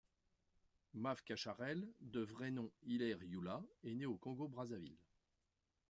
Mav 0.93 1.21
Cacharel, 1.23 1.85
de 1.99 2.21
vrai 2.21 2.49
nom 2.49 2.71
Hilaire 2.81 3.23
Youla, 3.23 3.63
est 3.83 3.93
né 3.93 4.07
au 4.07 4.17
Congo-Brazzaville. 4.17 4.97